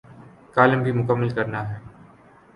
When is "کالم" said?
0.55-0.79